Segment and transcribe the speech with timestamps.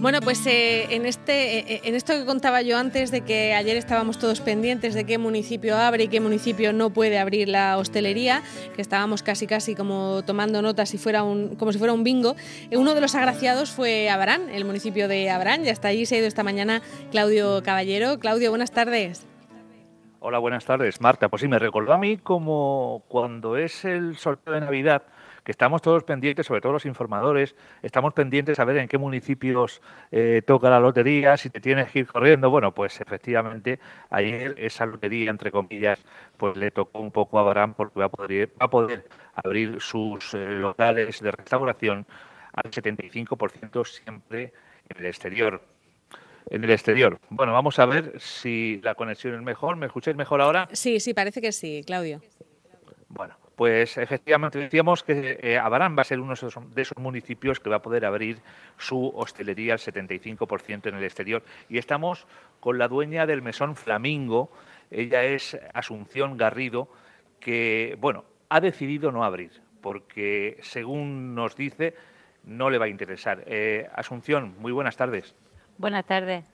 [0.00, 3.76] Bueno, pues eh, en, este, eh, en esto que contaba yo antes de que ayer
[3.76, 8.42] estábamos todos pendientes de qué municipio abre y qué municipio no puede abrir la hostelería,
[8.74, 12.34] que estábamos casi casi como tomando notas si fuera un, como si fuera un bingo,
[12.70, 16.14] eh, uno de los agraciados fue Abarán, el municipio de Abarán, ya está allí, se
[16.14, 16.80] ha ido esta mañana
[17.10, 18.18] Claudio Caballero.
[18.18, 19.26] Claudio, buenas tardes.
[20.18, 21.28] Hola, buenas tardes, Marta.
[21.28, 25.02] Pues sí, me recordó a mí como cuando es el sorteo de Navidad
[25.50, 29.82] que estamos todos pendientes, sobre todo los informadores, estamos pendientes a ver en qué municipios
[30.12, 32.50] eh, toca la lotería, si te tienes que ir corriendo.
[32.50, 35.98] Bueno, pues efectivamente ayer esa lotería, entre comillas,
[36.36, 39.80] pues le tocó un poco a Abraham porque va a poder, va a poder abrir
[39.80, 42.06] sus eh, locales de restauración
[42.52, 44.52] al 75% siempre
[44.88, 45.60] en el exterior
[46.48, 47.18] en el exterior.
[47.28, 49.76] Bueno, vamos a ver si la conexión es mejor.
[49.76, 50.68] ¿Me escucháis mejor ahora?
[50.72, 52.20] Sí, sí, parece que sí, Claudio.
[53.08, 57.68] Bueno, pues efectivamente decíamos que eh, Abarán va a ser uno de esos, municipios que
[57.68, 58.38] va a poder abrir
[58.78, 61.42] su hostelería al 75% en el exterior.
[61.68, 62.26] Y estamos
[62.58, 64.50] con la dueña del mesón Flamingo,
[64.90, 66.88] ella es Asunción Garrido,
[67.38, 69.50] que, bueno, ha decidido no abrir,
[69.82, 71.94] porque según nos dice,
[72.44, 73.44] no le va a interesar.
[73.44, 75.36] Eh, Asunción, muy buenas tardes.
[75.76, 76.46] Buenas tardes.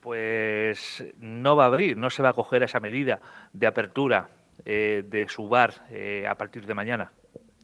[0.00, 3.18] Pues no va a abrir, no se va a coger esa medida
[3.52, 4.28] de apertura
[4.64, 7.12] eh, de su bar eh, a partir de mañana?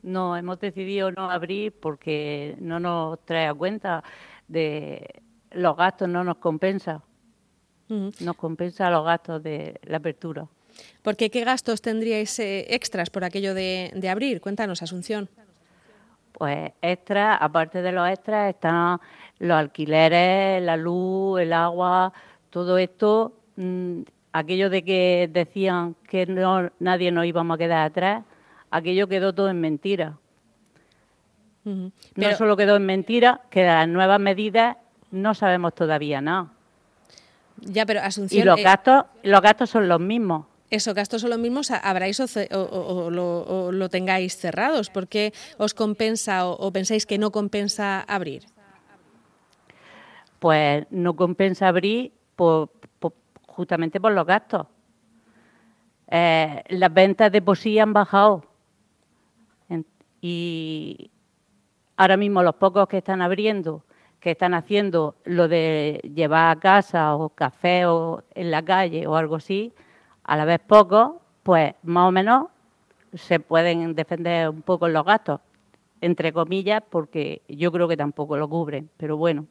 [0.02, 4.02] No, hemos decidido no abrir porque no nos trae a cuenta
[4.48, 7.02] de los gastos, no nos compensa.
[7.88, 10.46] Nos compensa los gastos de la apertura.
[11.02, 14.40] Porque qué gastos tendríais eh, extras por aquello de, de, abrir?
[14.40, 15.28] Cuéntanos, Asunción.
[16.32, 18.98] Pues extras, aparte de los extras, están
[19.38, 22.12] los alquileres, la luz, el agua,
[22.48, 24.02] todo esto mm,
[24.32, 28.24] aquello de que decían que no, nadie nos íbamos a quedar atrás,
[28.70, 30.18] aquello quedó todo en mentira.
[31.64, 34.76] No solo quedó en mentira, que las nuevas medidas
[35.12, 36.48] no sabemos todavía nada.
[37.58, 38.42] Ya, pero Asunción...
[38.42, 40.46] Y los, eh, gastos, los gastos son los mismos.
[40.70, 44.88] Esos gastos son los mismos, habráis o, lo, tengáis cerrados.
[44.88, 48.46] ¿Por qué os compensa o pensáis que no compensa abrir?
[50.38, 52.70] Pues no compensa abrir por,
[53.52, 54.66] justamente por los gastos.
[56.08, 58.44] Eh, las ventas de poesía han bajado
[60.22, 61.10] y
[61.96, 63.84] ahora mismo los pocos que están abriendo,
[64.20, 69.16] que están haciendo lo de llevar a casa o café o en la calle o
[69.16, 69.72] algo así,
[70.22, 72.46] a la vez pocos, pues más o menos
[73.14, 75.40] se pueden defender un poco los gastos,
[76.00, 79.46] entre comillas, porque yo creo que tampoco lo cubren, pero bueno.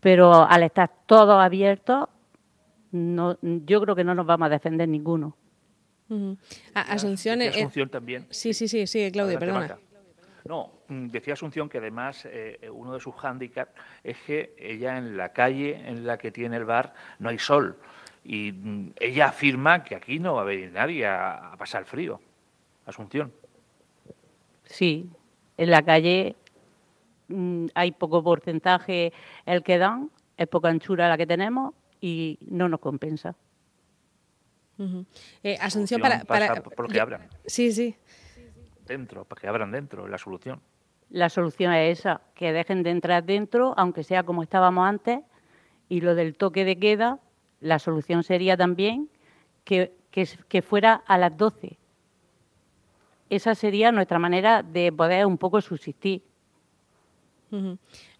[0.00, 2.08] Pero al estar todos abiertos,
[2.94, 5.36] no, yo creo que no nos vamos a defender ninguno.
[6.74, 8.26] Asunción, decía Asunción también.
[8.30, 9.76] Sí, sí, sí, sí, Claudia, perdona.
[10.44, 13.72] No, mm, decía Asunción que además eh, uno de sus hándicaps
[14.04, 17.76] es que ella en la calle en la que tiene el bar no hay sol.
[18.22, 22.20] Y mm, ella afirma que aquí no va a venir nadie a, a pasar frío.
[22.86, 23.32] Asunción.
[24.62, 25.10] Sí,
[25.56, 26.36] en la calle
[27.26, 29.12] mm, hay poco porcentaje
[29.46, 33.34] el que dan, es poca anchura la que tenemos y no nos compensa.
[35.42, 37.30] Eh, Asunción, para, para, por lo que abran.
[37.46, 37.96] Sí, sí.
[38.86, 40.60] Dentro, para que abran dentro, la solución.
[41.08, 45.20] La solución es esa, que dejen de entrar dentro, aunque sea como estábamos antes,
[45.88, 47.20] y lo del toque de queda,
[47.60, 49.08] la solución sería también
[49.64, 51.78] que, que fuera a las 12.
[53.30, 56.22] Esa sería nuestra manera de poder un poco subsistir.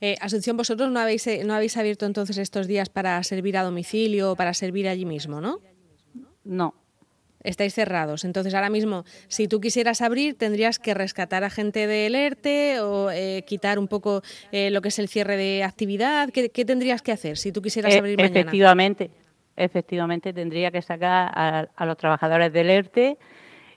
[0.00, 3.62] Eh, Asunción, vosotros no habéis, eh, no habéis abierto entonces estos días para servir a
[3.62, 5.60] domicilio o para servir allí mismo, ¿no?
[6.44, 6.74] No.
[7.42, 8.24] Estáis cerrados.
[8.24, 13.10] Entonces, ahora mismo, si tú quisieras abrir, tendrías que rescatar a gente del ERTE o
[13.10, 16.30] eh, quitar un poco lo que es el cierre de actividad.
[16.30, 18.40] ¿Qué, tendrías que hacer si tú quisieras abrir mañana?
[18.40, 19.10] Efectivamente,
[19.56, 23.18] efectivamente, tendría que sacar a, a los trabajadores del ERTE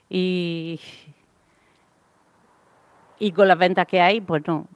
[0.08, 0.80] y,
[3.18, 4.66] y con las ventas que hay, pues no,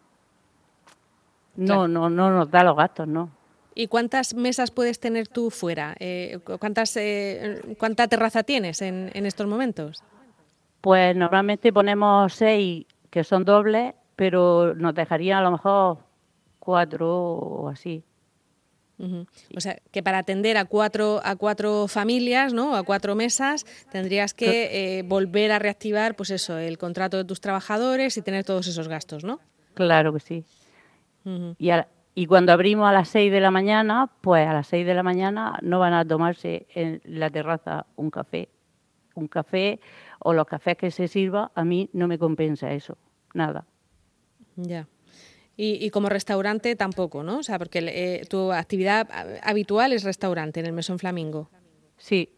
[1.56, 3.30] no, no, no nos da los gastos, no.
[3.74, 5.94] ¿Y cuántas mesas puedes tener tú fuera?
[5.98, 10.02] Eh, ¿cuántas, eh, ¿Cuánta terraza tienes en, en, estos momentos?
[10.80, 15.98] Pues normalmente ponemos seis que son dobles, pero nos dejarían a lo mejor
[16.58, 18.04] cuatro o así.
[19.56, 22.76] O sea, que para atender a cuatro, a cuatro familias, ¿no?
[22.76, 27.40] A cuatro mesas, tendrías que eh, volver a reactivar, pues eso, el contrato de tus
[27.40, 29.40] trabajadores y tener todos esos gastos, ¿no?
[29.74, 30.44] Claro que sí
[31.58, 31.70] y,
[32.14, 35.02] y, cuando abrimos a las 6 de la mañana, pues a las 6 de la
[35.02, 38.48] mañana no van a tomarse en la terraza un café.
[39.14, 39.80] Un café
[40.18, 42.96] o los cafés que se sirva, a mí no me compensa eso,
[43.34, 43.66] nada.
[44.56, 44.88] Ya.
[45.54, 47.38] Y, como restaurante tampoco, ¿no?
[47.38, 49.08] O sea, porque eh, tu actividad
[49.42, 51.50] habitual es restaurante en el Mesón Flamingo.
[51.98, 52.30] Sí.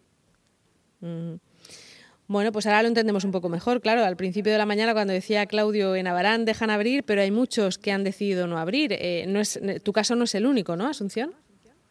[2.26, 3.82] Bueno, pues ahora lo entendemos un poco mejor.
[3.82, 7.30] Claro, al principio de la mañana cuando decía Claudio en Abarán dejan abrir, pero hay
[7.30, 8.92] muchos que han decidido no abrir.
[8.92, 11.34] Eh, no es, tu caso no es el único, ¿no, Asunción?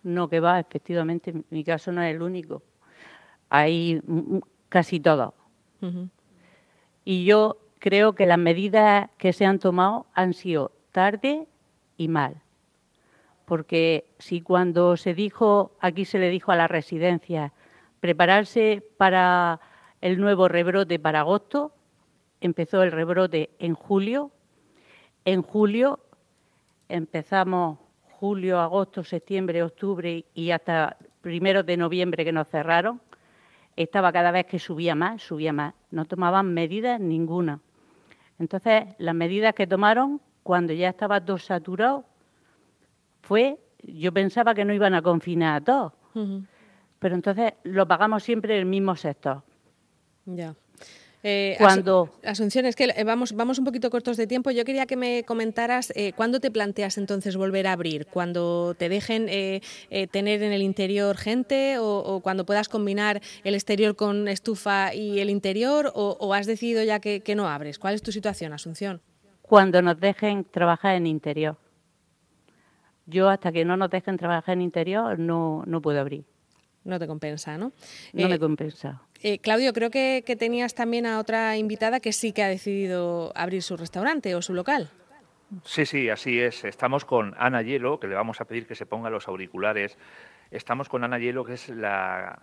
[0.02, 2.64] No, que va, efectivamente, mi caso no es el único.
[3.50, 4.02] Hay
[4.70, 5.36] casi todo.
[7.06, 11.48] Y yo creo que las medidas que se han tomado han sido tarde
[11.98, 12.42] y mal.
[13.46, 17.54] Porque si cuando se dijo, aquí se le dijo a la residencia,
[18.00, 19.60] prepararse para
[20.04, 21.72] el nuevo rebrote para agosto,
[22.42, 24.32] empezó el rebrote en julio.
[25.24, 26.02] En julio
[26.90, 27.80] empezamos
[28.20, 33.00] julio, agosto, septiembre, octubre y hasta primero de noviembre que nos cerraron.
[33.78, 35.74] Estaba cada vez que subía más, subía más.
[35.90, 37.62] No tomaban medidas ninguna.
[38.40, 42.04] Entonces, las medidas que tomaron cuando ya estaba todo saturado
[43.22, 45.94] fue, yo pensaba que no iban a confinar a todos.
[47.00, 49.44] Pero entonces lo pagamos siempre el mismo sector.
[50.26, 50.56] Ya.
[51.26, 54.52] Eh, cuando Asunción, es que eh, vamos, vamos un poquito cortos de tiempo.
[54.52, 58.90] Yo quería que me comentaras eh, cuándo te planteas entonces volver a abrir, cuando te
[58.90, 59.28] dejen
[60.12, 65.30] tener en el interior gente o, cuando puedas combinar el exterior con estufa y el
[65.30, 67.80] interior o, has decidido ya que, no abres.
[67.80, 69.02] ¿Cuál es tu situación, Asunción?
[69.42, 71.58] Cuando nos dejen trabajar en interior.
[73.06, 76.26] Yo hasta que no nos dejen trabajar en interior no, no puedo abrir.
[76.84, 77.72] No te compensa, ¿no?
[78.12, 79.02] No me compensa.
[79.26, 83.64] Eh, Claudio, creo que, tenías también a otra invitada que sí que ha decidido abrir
[83.64, 84.90] su restaurante o su local.
[85.64, 86.66] Sí, sí, así es.
[86.66, 89.98] Estamos con Ana Hielo, que le vamos a pedir que se ponga los auriculares.
[90.52, 92.38] Estamos con Ana Hielo, que es la,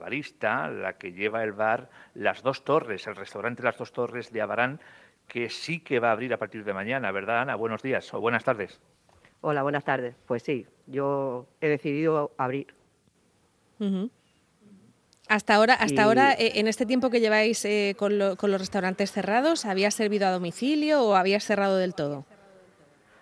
[0.00, 4.42] barista, la que lleva el bar Las Dos Torres, el restaurante Las Dos Torres de
[4.42, 4.78] Abarán,
[5.26, 7.56] que sí que va a abrir a partir de mañana, ¿verdad, Ana?
[7.56, 8.80] Buenos días o buenas tardes.
[9.40, 10.14] Hola, buenas tardes.
[10.26, 12.68] Pues sí, yo he decidido abrir.
[15.32, 19.64] Hasta ahora, hasta ahora eh, en este tiempo que lleváis eh, con, los restaurantes cerrados,
[19.64, 22.26] ¿habías servido a domicilio o habías cerrado del todo?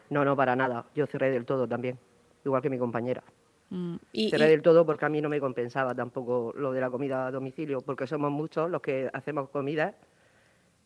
[0.08, 0.86] No, no, para nada.
[0.92, 2.00] Yo cerré del todo también,
[2.44, 3.22] igual que mi compañera.
[3.68, 3.94] Mm,
[4.28, 7.30] cerré del todo porque a mí no me compensaba tampoco lo de la comida a
[7.30, 9.94] domicilio, porque somos muchos los que hacemos comida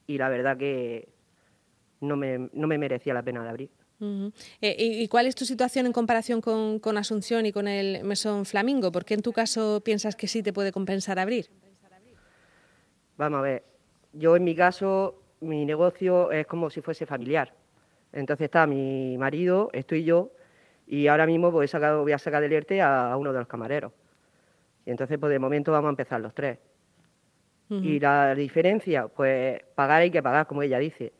[0.06, 1.09] y la verdad que
[2.03, 3.70] no me, no me merecía la pena de abrir.
[4.00, 8.93] Eh, ¿Y cuál es tu situación en comparación con, Asunción y con el Mesón Flamingo?
[8.93, 11.49] ¿Por qué en tu caso piensas que sí te puede compensar abrir?
[13.17, 13.64] Vamos a ver,
[14.12, 17.55] yo en mi caso, mi negocio es como si fuese familiar.
[18.12, 20.31] Entonces está mi marido, estoy yo,
[20.87, 23.49] y ahora mismo voy a sacar, voy a sacar del ERTE a, uno de los
[23.49, 23.93] camareros.
[24.85, 26.58] Y entonces, pues de momento vamos a empezar los tres.
[27.70, 31.12] Y la diferencia, pues pagar hay que pagar, como ella dice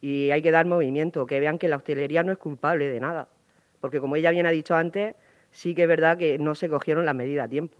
[0.00, 3.28] y hay que dar movimiento, que vean que la hostelería no es culpable de nada.
[3.80, 5.14] Porque como ella bien ha dicho antes,
[5.50, 7.76] sí que es verdad que no se cogieron las medidas a tiempo.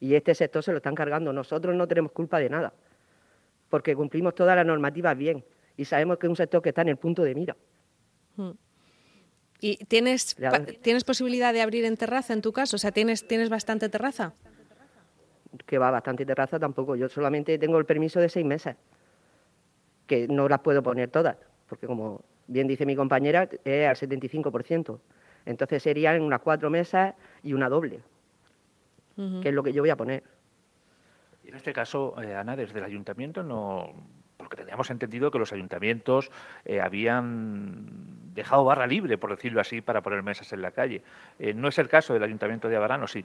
[0.00, 1.32] Y este sector se lo están cargando.
[1.32, 2.72] Nosotros no tenemos culpa de nada,
[3.68, 5.44] porque cumplimos todas las normativas bien
[5.76, 7.56] y sabemos que es un sector que está en el punto de mira.
[8.36, 8.52] Hmm.
[9.60, 10.36] ¿Y tienes,
[10.82, 12.76] tienes posibilidad de abrir en terraza en tu caso?
[12.76, 14.32] O sea, ¿tienes, ¿tienes bastante terraza?
[15.66, 16.94] Que va, bastante terraza tampoco.
[16.94, 18.76] Yo solamente tengo el permiso de seis meses,
[20.06, 21.36] que no las puedo poner todas
[21.68, 24.98] porque como bien dice mi compañera, es al 75%.
[25.44, 28.00] Entonces serían unas cuatro mesas y una doble,
[29.16, 30.22] que es lo que yo voy a poner.
[31.44, 33.92] En este caso, eh, Ana, desde el ayuntamiento no,
[34.36, 36.30] porque teníamos entendido que los ayuntamientos
[36.64, 41.02] eh, habían dejado barra libre, por decirlo así, para poner mesas en la calle.
[41.38, 43.24] Eh, ¿No es el caso del ayuntamiento de Abarán o sí?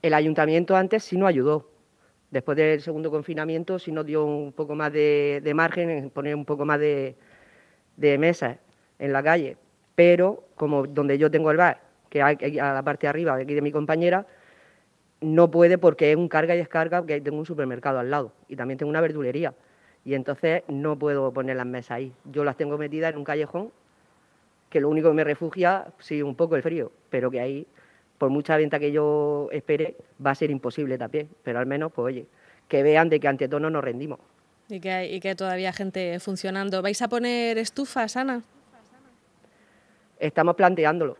[0.00, 1.68] El ayuntamiento antes sí nos ayudó,
[2.30, 6.44] Después del segundo confinamiento sí nos dio un poco más de, margen en poner un
[6.44, 7.16] poco más de,
[7.96, 8.58] mesas
[8.98, 9.56] en la calle.
[9.94, 13.54] Pero como donde yo tengo el bar, que hay a la parte de arriba aquí
[13.54, 14.26] de mi compañera,
[15.20, 18.56] no puede porque es un carga y descarga, que tengo un supermercado al lado y
[18.56, 19.54] también tengo una verdulería.
[20.04, 22.12] Y entonces no puedo poner las mesas ahí.
[22.24, 23.70] Yo las tengo metidas en un callejón
[24.70, 27.66] que lo único que me refugia, sí, un poco el frío, pero que ahí
[28.20, 31.28] por mucha venta que yo espere, va a ser imposible también.
[31.42, 32.26] Pero al menos, pues oye,
[32.68, 34.20] que vean de que ante todo no nos rendimos.
[34.70, 36.80] Y que, hay, y que todavía gente funcionando.
[36.80, 38.42] ¿Vais a poner estufas, Ana?
[40.18, 41.16] Estamos planteándolo.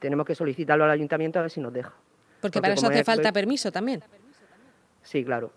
[0.00, 1.92] Tenemos que solicitarlo al ayuntamiento a ver si nos deja.
[2.40, 4.02] Porque, para eso hace falta permiso también.
[5.02, 5.52] Sí, claro.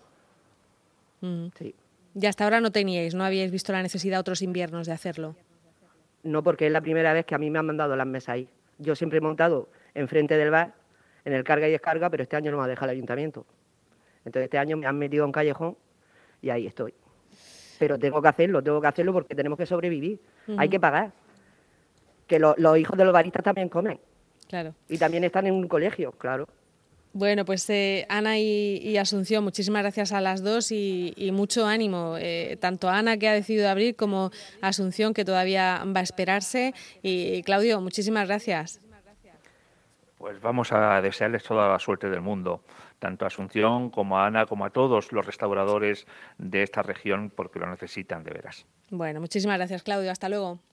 [1.21, 1.47] Mm.
[1.57, 1.73] Sí.
[2.13, 5.35] Y hasta ahora no teníais, no habíais visto la necesidad otros inviernos de hacerlo.
[6.21, 8.49] No, porque es la primera vez que a mí me han mandado las mesas ahí.
[8.77, 10.73] Yo siempre he montado enfrente del bar,
[11.25, 13.45] en el carga y descarga, pero este año no me ha dejado el ayuntamiento.
[14.25, 15.77] Entonces este año me han metido en callejón
[16.41, 16.93] y ahí estoy.
[17.83, 20.17] Pero tengo que hacerlo, tengo que hacerlo porque tenemos que sobrevivir.
[20.57, 21.11] Hay que pagar.
[22.27, 23.99] que lo- los hijos de los baristas también comen.
[24.47, 24.73] Claro.
[24.87, 26.47] Y también están en un colegio, claro.
[27.11, 31.65] Bueno, pues eh, Ana y, y Asunción, muchísimas gracias a las dos y, y mucho
[31.67, 35.99] ánimo, eh, tanto a Ana que ha decidido abrir como a Asunción que todavía va
[35.99, 36.73] a esperarse.
[37.03, 38.79] Y, Claudio, muchísimas gracias.
[40.17, 42.61] Pues vamos a desearles toda la suerte del mundo,
[43.03, 46.07] tanto a Asunción como a Ana, como a todos los restauradores
[46.37, 48.65] de esta región, porque lo necesitan de veras.
[48.91, 50.09] Bueno, muchísimas gracias, Claudio.
[50.09, 50.59] Hasta luego.